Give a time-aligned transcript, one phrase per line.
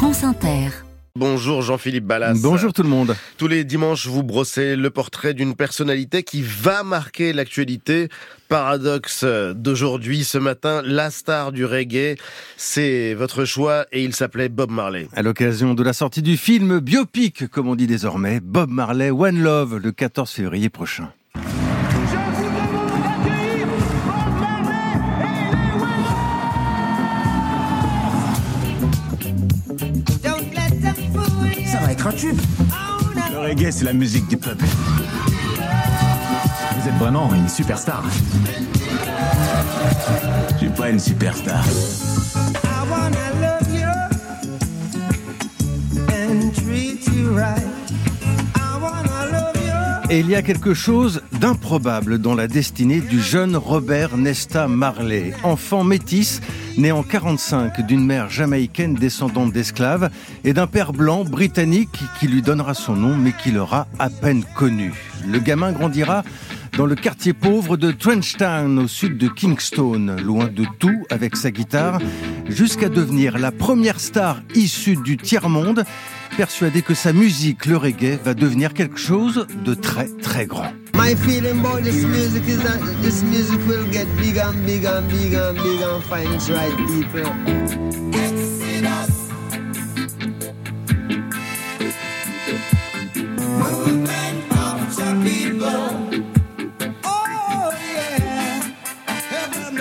[0.00, 0.70] France Inter.
[1.14, 2.38] Bonjour Jean-Philippe Ballas.
[2.40, 3.14] Bonjour tout le monde.
[3.36, 8.08] Tous les dimanches, vous brossez le portrait d'une personnalité qui va marquer l'actualité.
[8.48, 12.16] Paradoxe d'aujourd'hui, ce matin, la star du reggae.
[12.56, 15.06] C'est votre choix et il s'appelait Bob Marley.
[15.14, 19.42] À l'occasion de la sortie du film biopic, comme on dit désormais, Bob Marley One
[19.42, 21.12] Love, le 14 février prochain.
[32.10, 32.40] Un tube.
[33.32, 34.64] Le reggae, c'est la musique du peuple.
[36.76, 38.02] Vous êtes vraiment une superstar.
[40.52, 41.62] Je suis pas une superstar.
[42.64, 43.88] I wanna love you
[46.08, 47.69] and treat you right.
[50.12, 55.32] Et il y a quelque chose d'improbable dans la destinée du jeune Robert Nesta Marley,
[55.44, 56.40] enfant métis,
[56.76, 60.10] né en 45 d'une mère jamaïcaine descendante d'esclaves
[60.42, 64.42] et d'un père blanc britannique qui lui donnera son nom mais qui l'aura à peine
[64.56, 64.92] connu.
[65.28, 66.24] Le gamin grandira
[66.76, 71.50] dans le quartier pauvre de Trenchtown, au sud de Kingston, loin de tout avec sa
[71.50, 71.98] guitare,
[72.48, 75.84] jusqu'à devenir la première star issue du tiers-monde,
[76.36, 80.72] persuadé que sa musique, le reggae, va devenir quelque chose de très très grand.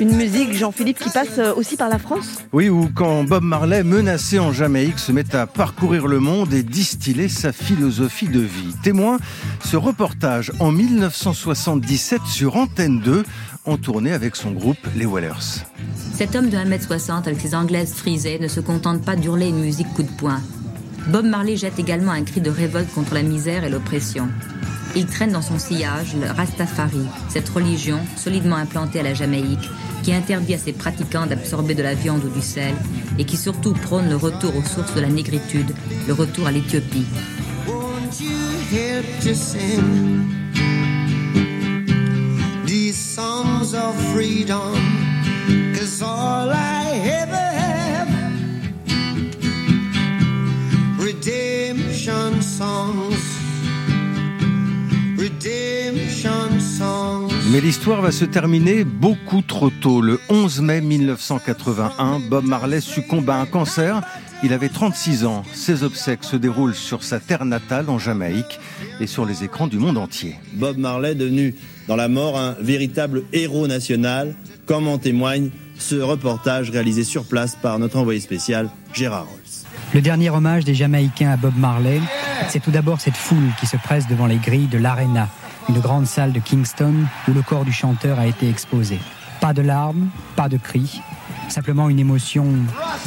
[0.00, 3.84] Une musique, Jean-Philippe, qui passe euh, aussi par la France Oui, ou quand Bob Marley,
[3.84, 8.74] menacé en Jamaïque, se met à parcourir le monde et distiller sa philosophie de vie.
[8.82, 9.18] Témoin,
[9.62, 13.24] ce reportage en 1977 sur Antenne 2,
[13.66, 15.66] en tournée avec son groupe Les Wellers.
[16.14, 19.92] Cet homme de 1m60 avec ses anglaises frisées ne se contente pas d'hurler une musique
[19.92, 20.40] coup de poing.
[21.08, 24.28] Bob Marley jette également un cri de révolte contre la misère et l'oppression.
[24.96, 29.70] Il traîne dans son sillage le Rastafari, cette religion solidement implantée à la Jamaïque,
[30.02, 32.74] qui interdit à ses pratiquants d'absorber de la viande ou du sel,
[33.18, 35.72] et qui surtout prône le retour aux sources de la négritude,
[36.08, 37.06] le retour à l'Éthiopie.
[57.50, 60.00] Mais l'histoire va se terminer beaucoup trop tôt.
[60.00, 64.02] Le 11 mai 1981, Bob Marley succombe à un cancer.
[64.44, 65.42] Il avait 36 ans.
[65.52, 68.60] Ses obsèques se déroulent sur sa terre natale en Jamaïque
[69.00, 70.36] et sur les écrans du monde entier.
[70.52, 71.56] Bob Marley devenu
[71.88, 77.56] dans la mort un véritable héros national, comme en témoigne ce reportage réalisé sur place
[77.56, 79.66] par notre envoyé spécial Gérard Rolls.
[79.92, 82.00] Le dernier hommage des Jamaïcains à Bob Marley,
[82.48, 85.28] c'est tout d'abord cette foule qui se presse devant les grilles de l'Arena,
[85.70, 86.94] une grande salle de Kingston
[87.28, 88.98] où le corps du chanteur a été exposé.
[89.40, 91.00] Pas de larmes, pas de cris,
[91.48, 92.44] simplement une émotion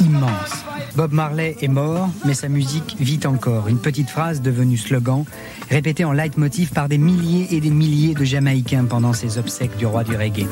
[0.00, 0.64] immense.
[0.96, 3.68] Bob Marley est mort, mais sa musique vit encore.
[3.68, 5.24] Une petite phrase devenue slogan,
[5.68, 9.84] répétée en leitmotiv par des milliers et des milliers de Jamaïcains pendant ses obsèques du
[9.84, 10.46] roi du reggae.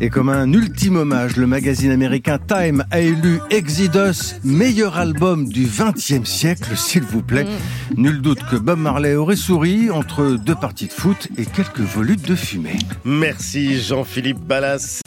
[0.00, 5.66] Et comme un ultime hommage, le magazine américain Time a élu Exodus meilleur album du
[5.66, 7.46] XXe siècle, s'il vous plaît.
[7.96, 12.26] Nul doute que Bob Marley aurait souri entre deux parties de foot et quelques volutes
[12.26, 12.78] de fumée.
[13.04, 15.02] Merci Jean-Philippe Ballas.